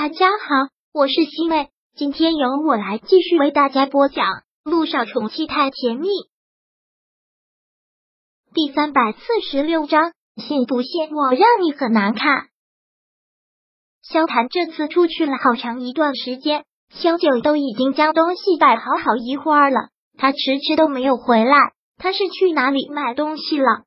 [0.00, 4.26] 大家好，我是西妹，今天由我来继续为大家播讲
[4.62, 6.06] 《路上宠妻太甜蜜》
[8.54, 9.18] 第三百四
[9.50, 10.12] 十六章。
[10.36, 12.46] 信不信我让你很难看？
[14.00, 21.56] 萧谈这次出去了好长一段时间，萧九都已经将东西摆好好一会儿了，他迟迟都没有回来。
[21.96, 23.82] 他是去哪里买东西了？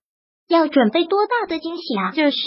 [0.49, 2.11] 要准备多大的惊喜啊！
[2.13, 2.37] 这是。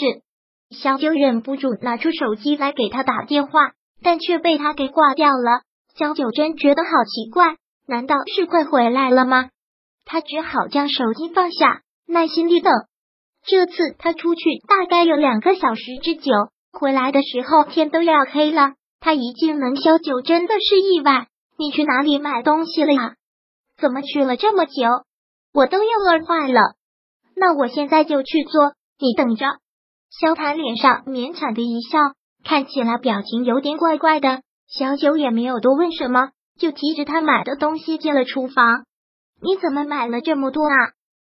[0.69, 5.61] 小九忍不住拿出手机来给他打电话，但却被他给挂掉了。
[5.95, 7.55] 小九真觉得好奇怪，
[7.87, 9.49] 难道是快回来了吗？
[10.05, 12.73] 他只好将手机放下，耐心地等。
[13.45, 16.31] 这次他出去大概有两个小时之久，
[16.71, 18.73] 回来的时候天都要黑了。
[18.99, 23.13] 他一进门，小九真的是意外：“你去哪里买东西了呀？
[23.77, 24.73] 怎么去了这么久？
[25.53, 26.73] 我都要饿坏了。”
[27.37, 29.45] 那我现在就去做，你等着。
[30.09, 31.99] 萧谈脸上勉强的一笑，
[32.43, 34.41] 看起来表情有点怪怪的。
[34.67, 38.85] 小九也没有多问什么，就提着他买的东西进了厨房。
[39.41, 40.93] 你怎么买了这么多啊？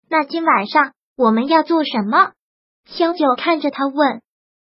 [0.09, 2.31] 那今晚上我们要做什么？
[2.85, 4.21] 萧九看着他问。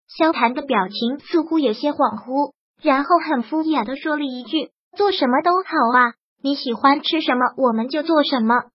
[0.08, 8.66] 萧谈的表情似乎有些恍惚，然后很敷衍的说了一句：“做什么都好啊，你喜欢吃什么我们就做什么。”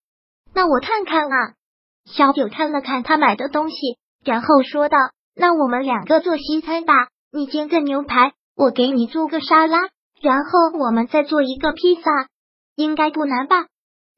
[0.52, 1.54] 那我看看啊。
[2.04, 3.76] 小九看了看他买的东西，
[4.24, 4.98] 然后说道。
[5.40, 6.94] 那我们两个做西餐吧，
[7.32, 9.78] 你煎个牛排，我给你做个沙拉，
[10.20, 12.10] 然后我们再做一个披萨，
[12.74, 13.66] 应该不难吧？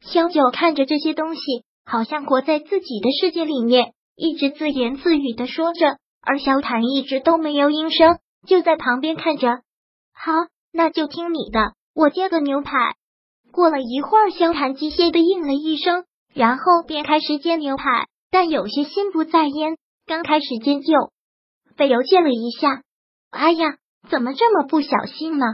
[0.01, 1.41] 萧九看着这些东西，
[1.85, 9.61] 好像活在自己的世界里面，一直自言自语的说着，而萧坦一直都没有应声，就在旁边看着。
[10.15, 10.33] 好，
[10.73, 12.73] 那就听你的，我煎个牛排。
[13.53, 19.77] 过了一会儿，萧坦机械的应了一声，然后便开始煎牛排，但有些心不在焉。
[20.11, 21.13] 刚开始煎就
[21.77, 22.83] 被油溅了一下，
[23.31, 23.77] 哎呀，
[24.11, 25.47] 怎么这么不小心呢？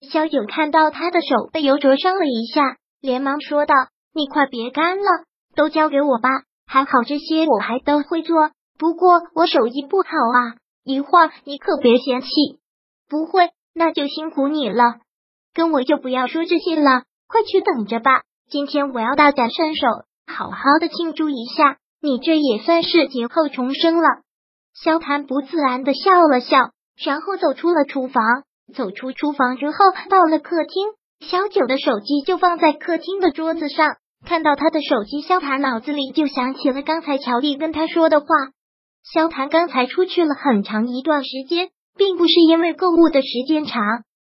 [0.00, 3.74] 萧九看到他的手被油灼伤了一下，连忙说道
[4.16, 5.04] ：“你快别干了，
[5.54, 6.30] 都交给我吧。
[6.66, 10.56] 还好这些我还都会做，不过我手艺不好啊。
[10.82, 12.28] 一会儿你可别嫌弃。
[13.06, 14.94] 不会，那就辛苦你了。
[15.52, 18.22] 跟我就不要说这些了，快去等着吧。
[18.48, 19.86] 今天我要大展身手，
[20.26, 24.08] 好好的庆祝一下。”你这也算是劫后重生了。
[24.74, 26.70] 萧谈不自然的笑了笑，
[27.04, 28.24] 然后走出了厨房。
[28.74, 29.76] 走出厨房之后，
[30.08, 33.96] 到了客厅，小九的手机就放在客厅的桌子上。
[34.24, 38.26] 看到他的手机，萧谈脑子里就想起了刚才乔丽跟他说的话。
[39.02, 43.82] 萧谈刚才出去了很长一段时间，并不是因为购物的时间长，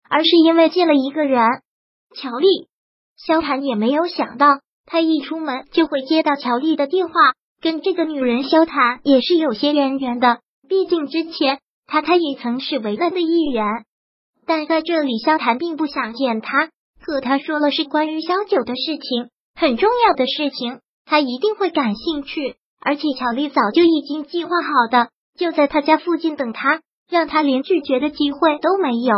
[0.08, 1.42] 而是因为见了一个人——
[2.14, 2.68] 乔丽。
[3.16, 7.14] 萧谈也没有想到，他一出门就会接到乔丽的电话。
[7.60, 13.64] 跟这个女人萧谈也是有些渊源的，毕竟之前他他也曾是维勒的一员。
[14.46, 16.70] 但在这里，萧谈并不想见他，
[17.04, 22.56] 和他说了是关于萧九的事情，很重要的事情，他一定会感兴趣。
[22.78, 26.80] 而且乔丽早就已经计划好的，就在他家附近等他，
[27.10, 29.14] 让他连拒绝的机会都没有。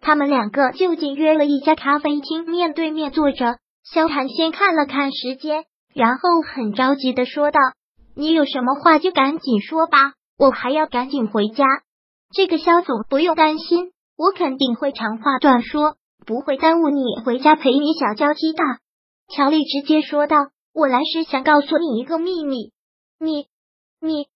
[0.00, 3.58] 他们两个就近约了一家咖啡厅，面对面坐着。
[3.84, 5.64] 萧谈先看了看时间。
[5.94, 7.60] 然后很着急的说道
[8.16, 11.64] ：“你有什么话就赶紧说吧，我还要赶紧回家。
[12.32, 15.94] 这个肖总不用担心，我肯定会长话短说，
[16.26, 18.62] 不会耽误你回家陪你小娇妻的。”
[19.32, 20.36] 乔丽直接说道
[20.74, 22.72] ：“我来是想告诉你一个秘密。”
[23.20, 23.46] 你
[24.00, 24.26] 你，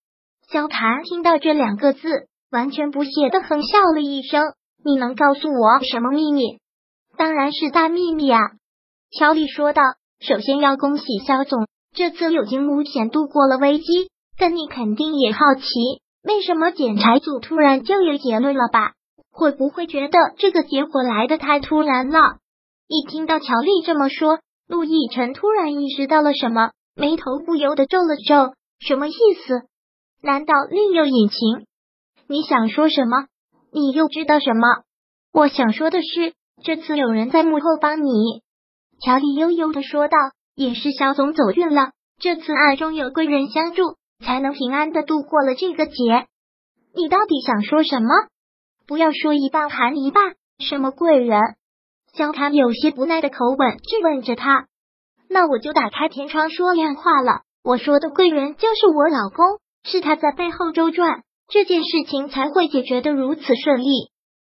[0.49, 4.55] 萧谈听到这两个字，完全不屑的哼笑了一声
[4.85, 6.61] ：“你能告诉我什么秘密？
[7.17, 8.39] 当然是大秘密啊！”
[9.19, 9.83] 乔丽说道。
[10.21, 13.85] 首先要恭喜肖总，这次有惊无险度过了危机。
[14.37, 15.65] 但你肯定也好奇，
[16.23, 18.93] 为什么检查组突然就有结论了吧？
[19.33, 22.19] 会不会觉得这个结果来的太突然了？
[22.87, 28.55] 一听到乔丽这么说，陆亦辰突然意识到了什么，眉头不由得皱了皱。
[28.79, 29.13] 什么意
[29.47, 29.63] 思？
[30.23, 31.67] 难道另有隐情？
[32.29, 33.27] 你想说什么？
[33.73, 34.83] 你又知道什么？
[35.33, 36.33] 我想说的是，
[36.63, 38.43] 这次有人在幕后帮你。
[39.01, 40.17] 乔丽悠悠的说道
[40.57, 46.27] ：“也是肖总走运了，这次暗中有贵人相助，才能平安的度过了这个劫。
[46.95, 48.09] 你到底想说什么？
[48.87, 50.35] 不要说一半含一半。
[50.59, 51.41] 什么贵人？”
[52.13, 54.67] 萧谈有些不耐的口吻质问着他。
[55.29, 64.11] 那我就打开天窗说亮话了，我说的贵人就是我老公，是他在背后周转，这件事情才会解决的如此顺利。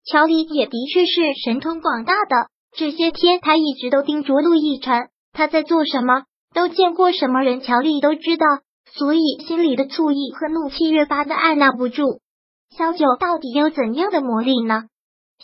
[0.04, 1.12] 乔丽也的确是
[1.44, 2.48] 神通广大的。
[2.74, 6.24] 这些天，他一直都盯着陆亦辰，他在做什么，
[6.54, 8.46] 都见过什么人，乔丽都知道，
[8.94, 12.20] 所以心里的醋意和怒气越发的按捺不住。
[12.76, 14.84] 萧九到底有怎样的魔力呢？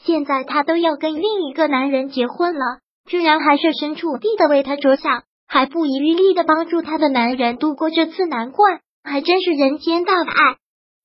[0.05, 10.57] 现在他都要跟另一个男人结婚了，居然还设身处地的为他着想，还不遗余力的帮助他的男人度过这次难关，还真是人间大爱。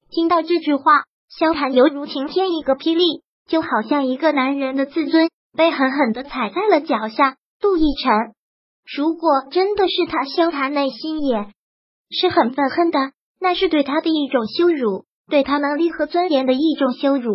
[0.10, 7.38] 听到这句话，萧寒犹如晴天一个霹雳，就好像一个男人的自尊被狠狠的踩在了脚下。
[7.60, 8.34] 杜奕晨，
[8.96, 11.48] 如果真的是他，萧寒内心也
[12.10, 13.00] 是很愤恨的，
[13.40, 17.34] 那是对他的一种羞辱，对他能力和尊严的一种羞辱。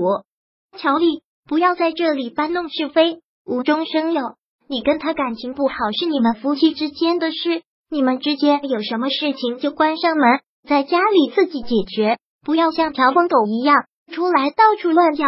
[0.77, 1.23] 乔丽。
[1.49, 4.21] 不要在这里搬弄是非，无中生有。
[4.69, 15.25] 你跟他感情不好是你们夫妻之间的事，你们之间有什么事情就关上门，在家里自己解决，不要像条疯狗一样出来到处乱叫。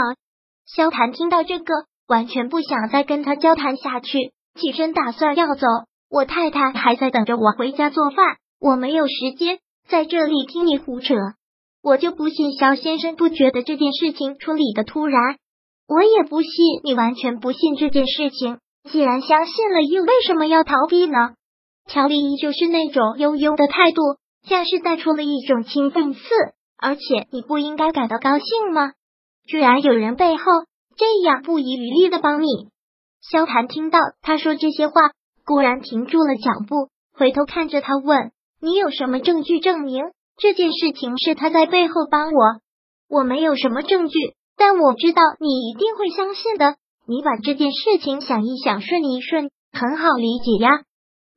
[0.67, 1.73] 萧谈听到这个，
[2.11, 5.65] 完全不想再跟他交谈下去，起身打算要走。
[6.11, 11.15] 我太太还在等着我回家做饭，我没有时间在这里听你胡扯。
[11.85, 15.37] 我就不信肖先生不觉得这件事情处理的突然。
[15.87, 16.51] 我也不信
[16.83, 18.59] 你完全不信这件事情。
[18.91, 21.35] 既然相信了，又为什么要逃避呢？
[21.87, 24.03] 乔丽依旧是那种悠悠的态度，
[24.49, 26.21] 像是带出了一种轻讽刺。
[26.77, 28.95] 而且你不应该感到高兴吗？
[29.47, 30.43] 居然有人背后
[31.01, 32.69] 这样不遗余力的帮你。
[33.23, 35.13] 萧寒听到他说这些话，
[35.47, 40.05] 固然停住了脚步，回头看着他问：“你有什么证据证明
[40.37, 42.61] 这件事情是他在背后帮我？”
[43.09, 44.19] 我没有什么证据。
[44.59, 46.77] 但我知道你一定会相信的。
[47.07, 50.83] 你把这件事情想一想，顺一顺，很好理解呀。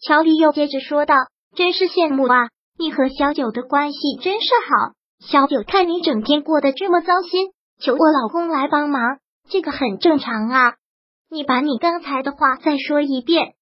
[0.05, 1.15] 乔丽又接着说道
[1.55, 4.91] ：“真是羡慕啊，你和小九的关系真是好。
[5.25, 10.75] 小九看你整天过得这么糟心，求我老公来帮忙，这个很正常啊。
[11.29, 13.53] 你把你刚才的话再说一遍。”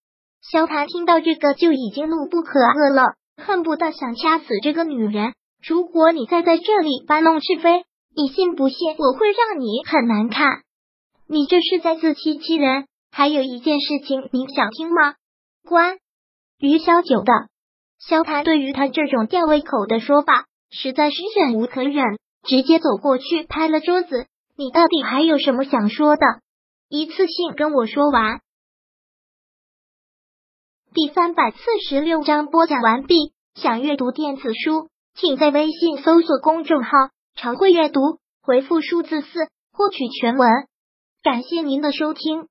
[0.42, 5.34] 萧谭听到这个就已经怒不可遏了，恨不得想掐死这个女人。
[5.64, 7.86] 如果你再在这里搬弄是非，
[8.16, 10.64] 你信不信我会让你很难看？
[11.28, 12.86] 你这是在自欺欺人。
[13.12, 15.16] 还有一件事情，你想听吗？
[15.68, 15.98] 关
[16.58, 17.34] 于萧九的，
[18.00, 22.18] 萧谭对于他这种吊胃口的说法，实在是忍无可忍，
[22.48, 24.28] 直接走过去拍了桌子。
[24.62, 26.24] 你到底还有什么想说的？
[26.88, 28.42] 一次性跟我说完。
[30.94, 31.58] 第三百四
[31.90, 33.34] 十六章播讲完毕。
[33.56, 36.92] 想阅读电子书，请在微信搜索公众号。
[37.34, 40.48] 常会阅读，回复数字四获取全文。
[41.24, 42.48] 感谢您的收听。